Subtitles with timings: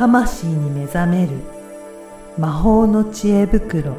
[0.00, 1.32] 魂に目覚める
[2.38, 3.98] 魔法の知恵袋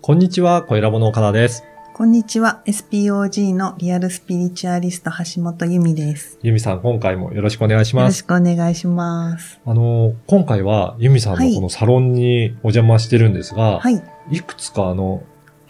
[0.00, 1.62] こんにちは、小ラボの岡田です。
[1.94, 2.60] こんにちは。
[2.66, 6.40] SPOG のリアルスピリチュアリスト橋本由美です。
[6.42, 8.24] ゆみさん、今回もよろしくお願いしよろします。
[8.24, 9.60] くお願いします。
[9.64, 13.94] あの、今回はゆみさんのこのサロンにお邪魔してるんですが、はい。
[13.94, 14.02] い、
[14.42, 15.22] くつかあの、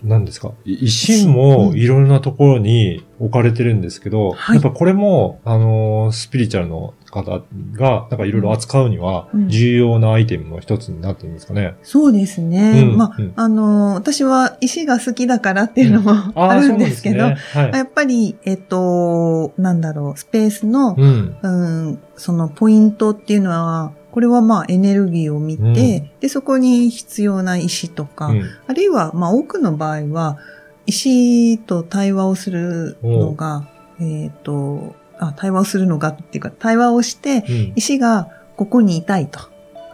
[0.03, 0.53] 何ですか？
[0.67, 7.41] い石もうんいろいろなところに置かれてるんですけど、はいやっぱこれも、あの、スピリチュアルの方
[7.73, 11.77] が、なんかいろいろ扱うにはうん重要なアイテムの一つになってるんですかね。
[11.83, 12.83] そうですね。
[12.83, 17.37] うんまあ、うんあの、私は石が好きだからっていうのもあるんですけど、ね。
[17.55, 17.73] はい。
[17.73, 21.37] やっぱり、えっと、なんだろう、スペースの、うん。
[21.41, 21.49] う
[21.93, 25.75] ん、そのポイントっていうのは、これはまあエネルギーを見て、うん。
[26.21, 28.45] で、そこに必要な石とか、うん。
[28.69, 30.39] あるいは、まあ多くの場合は、
[30.87, 33.67] 石と対話をするのが、
[34.01, 37.73] えっ、と、あ、対話をするのがっていうか、対話をして、うん。
[37.75, 39.41] 石がここにいたいと。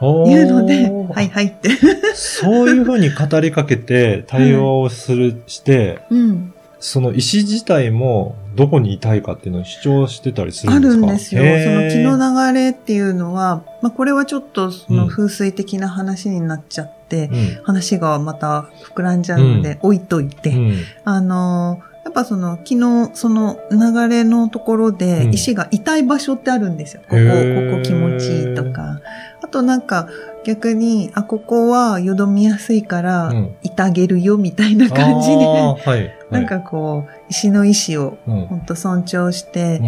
[0.03, 1.71] いうので、はいはいって。
[2.13, 6.53] そういうふうに語りかけて対話をする、して、うん。
[6.81, 11.07] その石自体もどこにいたいかっていうのを主張してたりするあんですか？
[11.07, 11.43] るんですよ。
[11.45, 15.09] へそのー気の流れっていうのは、まあこれはちょっとそのうん。
[15.09, 17.65] 風水的な話になっちゃって、うん。
[17.65, 20.75] 話がまた膨らんじゃうので、置いといて、うん。
[21.05, 25.35] あのーやっぱその昨日その流れのところでうん。
[25.35, 27.03] 石が痛い場所ってあるんですよ。
[27.03, 29.01] ここ、ここ気持ちいいとか。
[29.43, 30.09] あとなんか
[30.45, 36.11] 逆に、あ、ここはよどみやすいからうん、痛げるよみたいな感じで、はい。
[36.31, 39.81] なんかこう、石の意志をうん、本当尊重して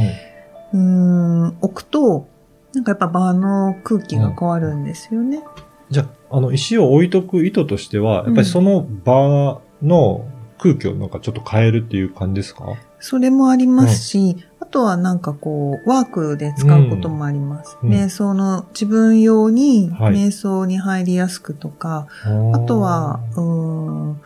[0.72, 1.44] う、ん。
[1.44, 2.26] ん、置くと、
[2.74, 5.42] なんかやっぱ場の空気が変わるんですよね。
[5.90, 10.25] じゃあ、あの、石を置いとく意図としては、やっぱりその場の
[10.58, 12.64] 空気をなんかちょっと変えるっていう感じですか？
[12.98, 17.76] それもありますし、あとはなんかこう、ワークで使うこともあります。
[17.82, 17.91] うん。
[17.91, 20.14] 瞑想の自分用にはい。
[20.14, 22.06] 瞑想に入りやすくとか、
[22.54, 24.20] あとは、うーん、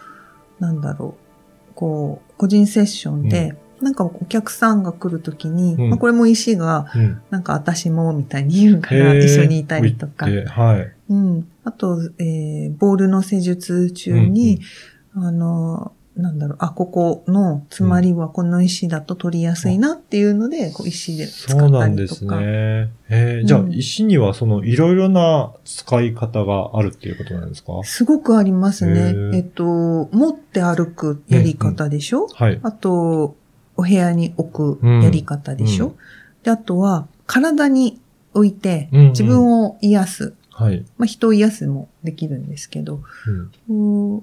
[0.60, 1.25] なんだろう、
[1.76, 7.20] こう、個人セッションで、なんかお客さんが来るときに、うんまあ、これも石が、うん。
[7.30, 10.26] なんか私もみたいに言うから一緒にいたりとか。
[10.26, 10.92] はい。
[11.10, 11.48] うん。
[11.62, 14.60] あと、えー、ボールの施術中に、
[15.14, 22.40] あの、なんだろう、あ、ここの詰まりはこの石だと取りやすいなっていうので、こう石で使そうったなんですりとか。
[22.40, 22.90] ね。
[23.10, 23.72] えーじゃあ、うん。
[23.74, 27.72] 石にはそのいろいろな使い方があるっていうことなんですか？
[27.84, 29.34] すごくありますへねー。
[29.34, 32.60] えっと、持って歩くやり方でしょ、はい。
[32.62, 33.36] あと、
[33.76, 35.94] お部屋に置くやり方でしょ、うん。
[36.42, 38.00] で、あとは、体に
[38.32, 40.34] 置いてうんうん、自分を癒す。
[40.50, 40.82] はい。
[40.96, 43.02] まあ、人を癒すもできるんですけど、
[43.68, 44.14] うん。
[44.14, 44.22] うん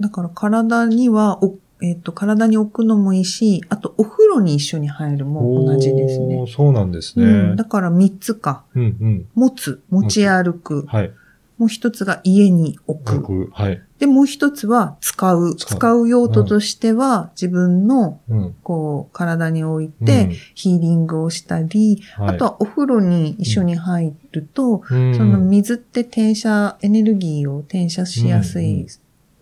[0.00, 6.46] だから体には、おえっ、と、体に置くのもいいし、あとお風呂に一緒に入るも同じですね。
[6.48, 7.26] そうなんですね。
[7.26, 8.64] うん、だから三つか。
[8.74, 9.26] うんうん。
[9.34, 10.86] 持つ、持ち歩く。
[10.86, 11.12] はい。
[11.58, 13.20] もう一つが家に置く。
[13.20, 13.80] 僕、はい。
[13.98, 15.54] で、もう一つは使う。
[15.56, 18.54] 使う用途としては、自分の、うん。
[18.62, 28.86] こう、体に置いて、ヒーリングをしたり、うん、はい、あとはお風呂に一緒に入ると、うん、その水って転写、エネルギーを転写しやすうんうんい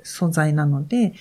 [0.05, 1.15] 素材なので、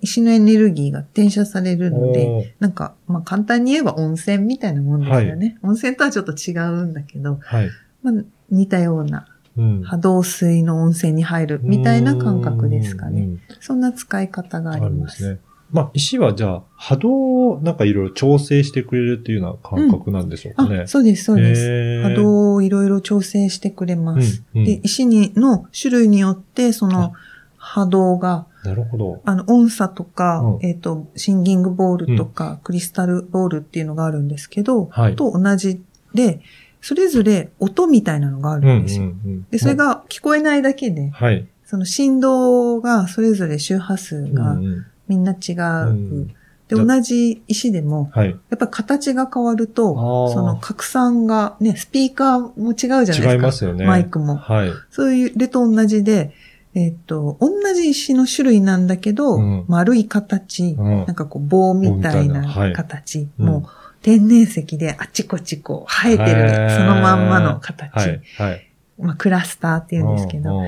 [0.00, 5.58] 石のエネルギーが転写されるのおで、ーなんか、まあ簡単に言えば温泉みたいなもんですよね。
[5.62, 7.70] 温泉とはちょっと違うんだけど、はい。
[8.02, 8.14] まあ
[8.50, 9.82] 似たようなうん。
[9.82, 13.22] 波動水の温泉に入るみたいな感覚ですかね。
[13.22, 13.40] うん。
[13.60, 15.08] そんな使い方があありま。
[15.08, 15.40] すすね。
[15.70, 17.10] まあ、石はじゃあ、波動
[17.52, 20.80] をなんかいろいろ調整してくれるっていうような感覚なんでしょうかね。
[20.80, 22.02] あ、そうです、そうです。
[22.02, 24.42] 波動をいろいろ調整してくれます。
[24.54, 27.12] うんうんで、石にの種類によって、その
[27.72, 29.22] 波動がなるほど。
[29.24, 35.82] あの、音差とか、うんえっ、と、シンギングボールとか、クリスタルボールっていうのがあるんですけど、はいと同じ
[36.14, 36.40] で、
[36.82, 39.04] それぞれ音みたいなのがあうんるんですよ。
[39.04, 41.48] うんで、それ、が聞こえないだけで、はい。
[41.64, 45.88] その振動が、それぞれ周波数がうんうんみんな違う。
[45.88, 46.26] うん
[46.68, 48.30] で、じゃ同じ石でも、はい。
[48.30, 53.32] やっぱ形が変わるとその拡散が、ね、スピーカーも違うじゃないですか。
[53.32, 53.84] 違いますよね。
[53.84, 54.36] マイクも。
[54.36, 54.70] はい。
[54.90, 56.32] そういうレと同じで、
[56.74, 59.64] えっと、同じ石の種類なんだけど、うん。
[59.68, 61.04] 丸い形、うん。
[61.06, 62.70] なんかこう棒みたいなはな。
[62.70, 62.72] い。
[62.72, 63.46] 形、うん。
[63.46, 63.70] もう
[64.02, 66.76] 天然石であちこちこう生えてへるー。
[66.76, 68.22] そのまんまの形、はい。
[68.38, 68.68] はい。
[68.98, 70.62] まあクラスターって言うんですけど、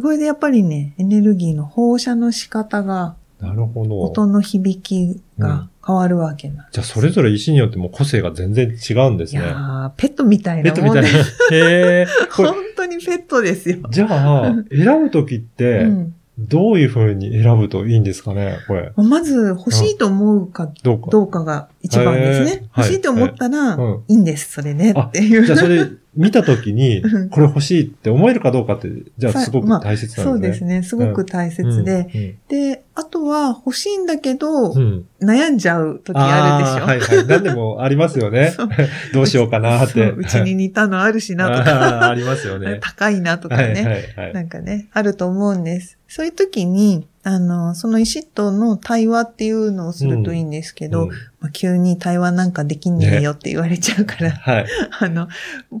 [0.00, 4.00] これでやっぱりね、エネルギーの放射の仕方が、なるほど。
[4.00, 9.46] 音の響きが変わるわけなんじゃあ、それぞれ石によっても個性が全然違うんですいね。
[9.46, 11.08] やー、ペットみたいペットみたいな。
[11.10, 11.56] なもんで。
[11.56, 12.06] へえ。
[13.12, 13.78] これ本当にペットですよ。
[13.90, 18.92] じゃあ、選ぶときって、うんどういう風に選ぶといいんですかね、これ。
[18.96, 21.44] まず欲しいと思うかどうか。
[21.44, 22.66] が一番ですね。
[22.72, 25.44] はい欲しいと思ったらはいうん、いいんです、それねっていう。
[25.44, 25.86] じゃあそれ
[26.16, 28.88] 見たときに うん、これ欲しいって思えるかどうかって、
[29.18, 30.48] じゃあさすごくまあ大切そうなんでね。
[30.48, 30.82] ですすね。
[30.82, 32.36] すごく大切で。
[32.48, 35.06] で、あとは欲しいんだけどう、ん。
[35.20, 35.26] うん。
[35.26, 36.78] 悩んじゃう時あるでしょ？
[36.78, 37.26] ーはいはい。
[37.26, 38.54] 何でもありますよね。
[39.14, 40.10] どうしようかなって。
[40.10, 42.78] そううちに似たのあるしなとか、 ありますよね。
[42.82, 43.82] 高いなとかはいね。
[44.16, 44.34] はいはい。
[44.34, 45.98] なんかね、あると思うんです。
[46.08, 51.08] そういう時に、あの、その石との対話っていうのをするといいんですけど、うん
[51.40, 54.66] まあ、急に対話なんかできんねえよって言われちゃうから、はい。
[55.00, 55.28] あの、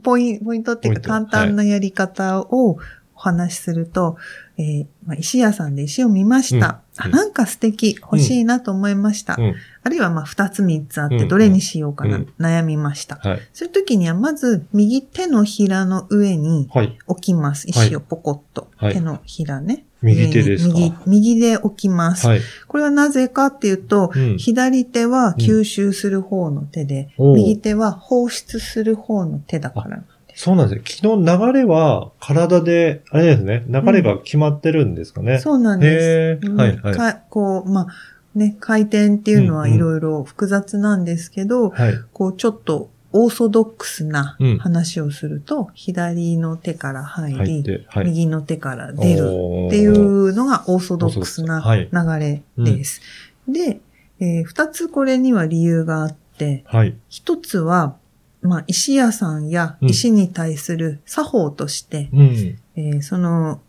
[0.02, 2.78] ポインポイントっていうか簡単なやり方をお
[3.16, 4.16] 話しすると、
[4.56, 6.66] えーまあ、石屋さんで石を見ました。
[6.66, 9.36] うんあなんか素敵、欲しいなと思いました。
[9.38, 9.54] うん。
[9.84, 13.16] あるいはまあ二つ三つあっうんてどれにしようかな、うん悩みました。
[13.16, 13.40] はい。
[13.52, 16.98] そういう時にはまず右手のひらの上にはい。
[17.06, 17.68] 置きます。
[17.68, 18.68] 石をポコッと。
[18.76, 19.84] はい手のひらね。
[20.02, 20.74] 右手ですか？
[20.74, 22.26] 右、右で置きます。
[22.26, 22.40] はい。
[22.66, 30.02] これはなぜかっていうと、うん左手は吸収する方の手で、おう右手は放出する方の手だから。
[30.34, 31.16] そうなんですよ。
[31.16, 35.38] 昨日流れは体で、あれですね、流れが決まってるんですかね。
[35.38, 36.46] そうなんです。
[36.46, 37.86] うんはいはいかこう、まあ、
[38.34, 41.94] ね、回転っていうのはうんうんいろいろ複雑なんですけど、はい。
[42.12, 48.06] こう、ちょっとオーソドックスなうん話をすると、左の手から入り、はい。
[48.06, 49.20] 右の手から出る
[49.68, 51.88] っていうのがオーソドックスな流
[52.18, 53.00] れです。
[53.46, 53.80] で、
[54.20, 56.94] えー二つこれには理由があって、はい。
[57.08, 57.96] 一つは、
[58.42, 62.58] まあ、石屋さんやうん石に対する作法として、うん。
[62.76, 63.60] えーその、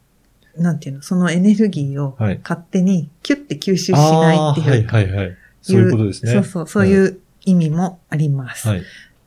[0.58, 2.40] なんていうの、そのエネルギーをはい。
[2.44, 4.68] 勝手にキュッて吸収しないっていう。
[4.68, 5.38] あーはいはいはい。
[5.62, 6.34] そういうことですね。
[6.34, 8.68] そうそう、そういう意味もあります。
[8.68, 8.84] はい。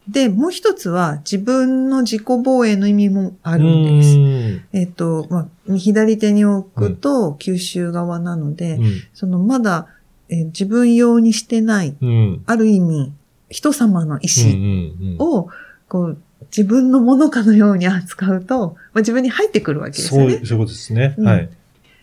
[0.09, 4.13] で、もう一つは自分の自己防衛の意味もああるんです。
[4.13, 4.69] す。
[4.73, 8.85] えっ、と、まあ、左手に置くと吸収側なので、うん。
[9.15, 9.89] そのまだ、
[10.29, 12.43] えー自分用にしてない、うん。
[12.47, 13.13] ある意味、
[13.49, 15.49] 人様の意うん思うんうんを、
[15.89, 16.19] こう、
[16.57, 20.47] 自分のものかのように扱うと、まあ、自分に入ってくるわけですよねそういう、。
[20.47, 21.15] そういうことですね。
[21.19, 21.51] うんはい。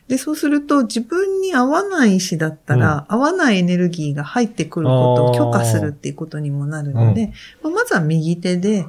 [0.07, 7.31] で、そうすると、自分に合わない石だったら、合わないエネルギーが入ってくることを許可するっていうことにもなるので、
[7.61, 8.85] まあまずは右手で。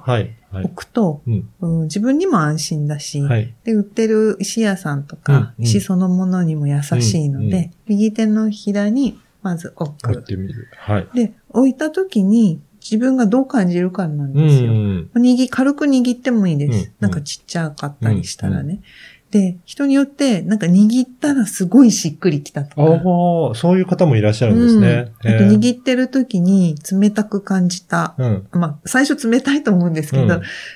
[0.52, 1.48] 置くと、うん。
[1.60, 3.54] うん自分にも安心だし、はい。
[3.64, 10.24] で、売ってる石屋さんとか、うんうん石そのものにも優しいので、うんうん右手のひらにまず置やっく。
[10.24, 10.68] てみる。
[10.76, 11.08] はい。
[11.14, 14.72] で、置いた時に自分がどう感じるかなんうですよ。
[14.72, 15.10] ん。
[15.14, 16.76] 握軽く握ってもいいです。
[16.76, 18.80] うんうんなんかちっちゃかったりしたらね。
[19.30, 25.12] で、人によって、なんか握ったらすごいしっくりきたとああか。、そういう方もいらっしゃるんですね。
[25.24, 28.14] うん、あと握ってる時に冷たく感じた。
[28.16, 28.46] うん。
[28.52, 30.28] まあ、最初冷たいと思うんですけど、うん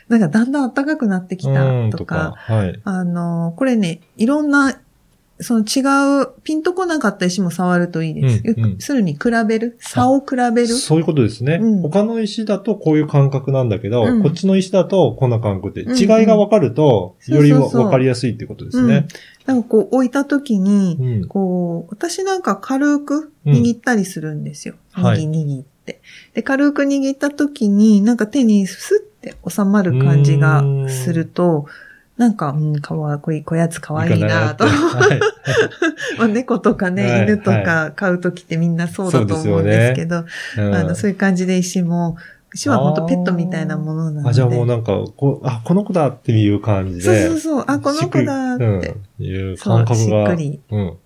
[0.08, 2.80] なんかだんだん暖かくなってきたうんとか、はい。
[2.82, 4.80] あの、これね、いろんな、
[5.40, 8.42] その違う、ピンとこなかった石も触るといいです。
[8.44, 10.68] うんうん要するに比べる、差を比べる？
[10.68, 11.58] そういうことですね。
[11.62, 18.88] うん他の石だとこういう感覚なんだけど、うんこっちの石だとこんな感覚で、違いが分かると、よりそう分かりやすいっていうことですうん。
[18.88, 19.06] ね。
[19.46, 21.28] なんかこう置いた時に、うん。
[21.28, 24.74] こう、私なんか軽く握ったりするんですよ。
[24.96, 26.00] うんはい握握って。
[26.34, 31.66] で、軽く握った時に、なんか手にスッて収まる感じがすると、
[32.18, 34.66] なんか、うん、かわいい、こやつかわいいなと。
[34.66, 35.20] はい。
[36.18, 40.24] まあ猫とかね、はい犬とか飼う時ってみんなそうだと思うんですけど、
[40.58, 42.16] うんあの、そういう感じで石も、
[42.52, 44.30] 石は本当ペットみたいなものなので。
[44.30, 47.28] あ、じゃあもうなんか、こう、あ、この子だっていう感じそうで。
[47.28, 48.64] そうそう、あ、この子だって。
[49.18, 49.24] うん。
[49.24, 50.24] いうそう、し感覚が。
[50.24, 50.60] っくり。
[50.70, 50.96] うん。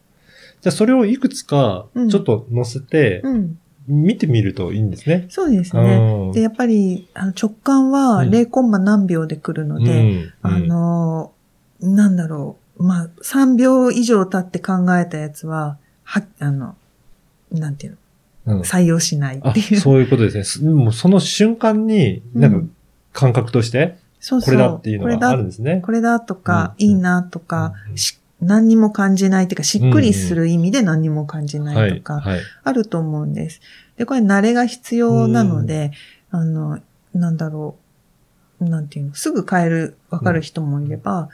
[0.62, 3.58] じゃあそれをいくつかうん、ちょっと載せて、うん。
[3.86, 5.26] 見てみるといいんですね。
[5.28, 6.28] そうですうね。
[6.28, 11.32] んで、やっぱり、あの直感はうん0コンマ何秒で来るので、うんあ、の、
[11.80, 12.82] なんだろう。
[12.84, 16.76] まあ、3秒以上経って考えたやつは、は、あの、
[17.50, 17.98] なんていう
[18.46, 19.80] うんの、採用しないあっていう。
[19.80, 20.64] そういうことですねす。
[20.64, 22.70] もうその瞬間に、なんかうん
[23.12, 25.82] 感覚として、そうこれだっていうのがあるんですね。
[25.84, 32.40] これだとか、うんいいなとか、うんし何にも感じないっていうか、しっくりする意味で何にも感じないとか、はい。
[32.64, 33.60] あると思うんです。
[33.96, 35.92] で、これ慣れが必要なので、
[36.30, 36.80] あの、
[37.14, 37.76] なんだろ
[38.60, 41.28] う、なんていうの、すぐ変える、わかる人もいれば、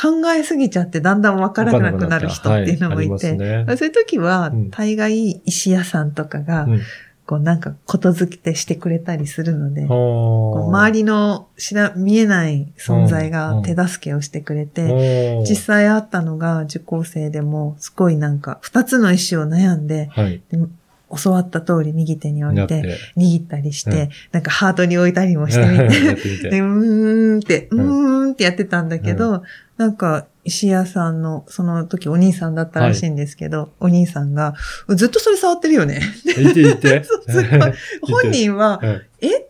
[0.00, 3.36] 考えすぎちゃってだんだんわからなくなる人っていうのもいて、
[3.76, 6.80] そういう時はうん、大概石屋さんとかが、うん
[7.28, 9.88] こうなんかことづけてしてくれたりするので、こ
[10.54, 20.40] こう周りの知ら、見えない存在が手助けをしてくれて、実際あったのが受講生でも、すごいなんか、二つの石を悩んで、はい。
[20.50, 20.58] で
[21.22, 22.80] 教わった通り右手に置ないって。
[22.80, 22.98] て、。
[23.18, 24.08] 握ったりして、うん。
[24.32, 26.50] なんかハートに置いたりもしてみやて、 ってみて。
[26.50, 29.42] で、 うーんって、ううんーんってやってたんだけど、
[29.76, 34.54] なんか、石屋さんの、その時お兄さんだったらしいんですけど、お兄さんが、
[34.88, 36.00] ずっとそれ触ってるよね。
[36.24, 37.04] いていて。
[37.08, 37.72] そうすごい。
[38.24, 39.44] 本人は、うんえ？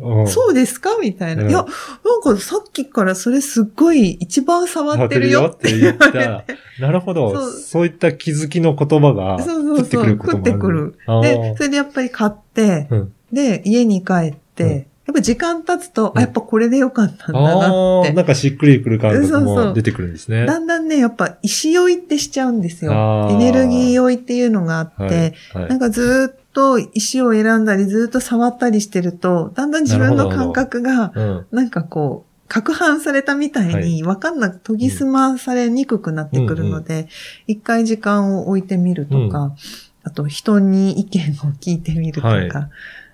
[0.00, 0.26] うん。
[0.26, 0.98] そうですか？
[1.00, 1.44] みたいな。
[1.44, 1.50] うん。
[1.50, 5.52] いや、なんかさっきからそれすっごい一番触ってるよ。
[5.54, 6.56] って言われて。
[6.80, 7.32] なるほど。
[7.32, 7.52] そう。
[7.52, 9.78] そういった気づきの言葉がそうそうそう。
[9.78, 10.52] 降ってくることもある。
[10.52, 10.94] 降ってくる。
[11.06, 11.22] あー。
[11.22, 13.12] で、それでやっぱり買って、うん。
[13.32, 16.18] で、家に帰って、うんやっぱ時間経つと、うん。
[16.18, 18.12] あ、やっぱこれでよかったんだあなって。
[18.12, 19.66] ーなんかしっくりくる感覚そうそう。
[19.66, 20.46] も出てくるんですね。
[20.46, 25.68] だんだんね、やっぱ石酔いってしちゃうんですよエネルギー酔いっていうのがあって、はいはい。
[25.68, 31.46] なんかずーっと石を選んだり、ずーっと触ったりしてると、だんだん自分の感覚が、うん。
[31.50, 37.08] なんかこう、攪拌されたみたいに、わかんなく、研ぎ澄まされにくくなってくるので、
[37.46, 39.54] 一回時間を置いてみるとか、
[40.02, 42.50] あと人に意見を聞いてみるとか、はい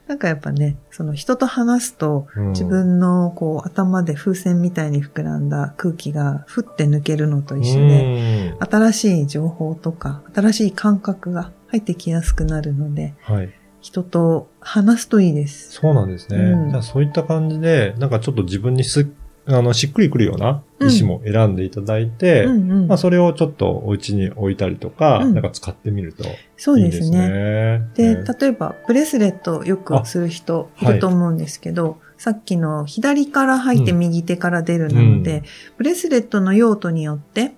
[0.07, 13.53] なんかやっぱね、その人と話すと、うん自分のこう頭で風船みたいに膨らんだ空気がふって抜けるのと一緒で、うん新しい情報とか、新しい感覚が入ってきやすくなるので、はい。
[13.81, 15.73] 人と話すといいです。
[15.73, 16.39] そうなんですね。
[16.39, 19.09] うんそういった感じで、なんかちょっと自分にす、
[19.49, 22.89] あの、しっくりくるような石も選んでいただいて、うんうん。
[22.89, 25.35] まあそれをちょっとお家に置いたりとか、うん。
[25.35, 26.25] なんか使ってみると
[26.57, 27.29] そうでいいですすね。
[27.29, 27.91] ね。
[27.95, 35.43] で、ね例えば、ブレスレットよくする人いると思うんですけど、さっきの左から入ってうん右手から出るなので、うん。
[35.79, 37.55] ブレスレットの用途によって、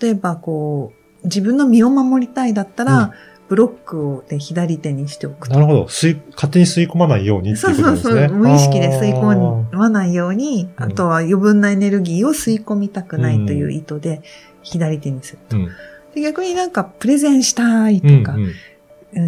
[0.00, 0.92] 例えばこ
[1.22, 5.54] う、自分の身を守りたいだったら、うんブロックをで左手にしておくと。
[5.54, 5.84] なるほど。
[5.86, 8.20] 吸い、勝手に吸い込まないようにってそいううことですね。
[8.20, 8.38] そうそう。
[8.38, 14.22] 無意識で吸い込まないように、うんあとは余分なエネルギーを吸い込みたくないという意図で、
[14.62, 15.56] 左手にすると。
[15.56, 15.68] うん。
[16.14, 18.52] で逆になんか、プレゼンしたいとか、うんうんうん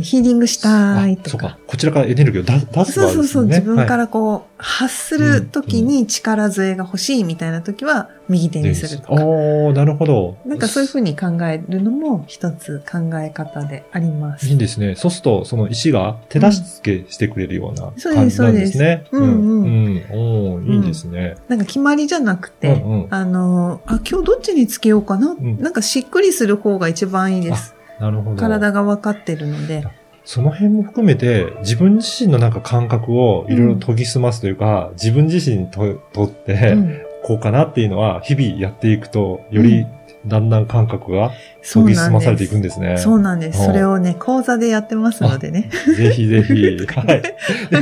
[0.02, 1.58] ヒーリングしたいとかあそうか。。
[1.66, 3.06] こちらからエネルギーを出出す場合ですね。
[3.06, 3.46] そうそうそう。
[3.46, 9.24] 自分かはいらこう、発するときに力添えが欲しいみたいなときは、右手にするとか。
[9.24, 10.36] おー、なるほど。
[10.46, 14.46] なんかそういうふうに考えるのも一つ考え方であります。
[14.46, 14.94] いいんですね。
[14.94, 19.04] そうすると、その石が手助けしてくれるようなそうです感じなんですね。
[19.10, 20.04] そうですうんうんうん。
[20.10, 21.34] おーいいんですね。
[21.48, 27.71] なんか決まりじゃなくて、あの、あ、今日どっちにつけようかな、んなんかしっくりする方が一番いいです。
[28.02, 28.36] なるほど。
[28.36, 29.84] 体が分かってるので。
[30.24, 39.86] その辺も含めて、自分自身のなんか感覚をいろいろ研ぎ澄ますというか、自分自身にととって、うんこうかなっていうのは、日々やっていくと、より
[40.26, 41.30] だんだん感覚が
[41.62, 42.62] そう研ぎ澄まされていくんす。
[42.62, 42.96] ですね。
[42.96, 43.58] そうなんです。
[43.58, 45.70] ほうそれをね、講座でやってますのでね。
[45.96, 46.52] ぜひぜひ、
[46.94, 47.22] はい。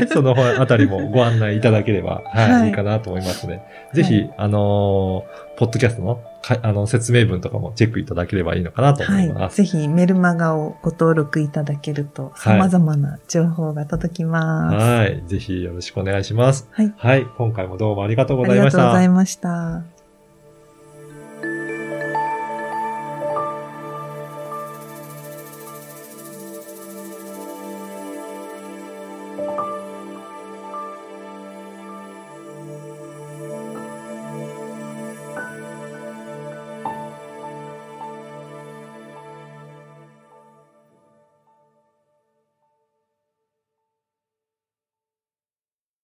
[0.00, 3.62] で、そのあたりもご案内いただければ、はい、はいい、いかなと思いますね。
[3.94, 9.32] ぜひ、あのーポッドキャストのかあの説明文とかもチェックいただければいいのかなと思いはい。
[9.32, 9.56] ます。
[9.58, 14.76] ぜひメルマガをご登録いただけると、様々な情報が届きます。
[14.76, 15.22] はい。
[15.26, 16.68] ぜひよろしくお願いします。
[16.70, 16.94] はい。
[16.96, 17.26] はい。
[17.36, 18.78] 今回もどうもありがとうごありがざいました。
[18.78, 19.89] とうございました。